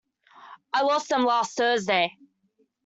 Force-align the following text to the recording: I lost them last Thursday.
I 0.73 0.81
lost 0.81 1.09
them 1.09 1.25
last 1.25 1.55
Thursday. 1.57 2.17